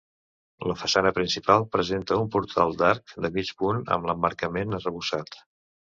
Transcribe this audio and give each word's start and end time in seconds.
La 0.69 0.75
façana 0.83 1.11
principal 1.17 1.67
presenta 1.75 2.17
un 2.23 2.31
portal 2.37 2.73
d'arc 2.79 3.15
de 3.27 3.33
mig 3.39 3.55
punt 3.61 3.85
amb 3.97 4.09
l'emmarcament 4.11 4.79
arrebossat. 4.79 5.43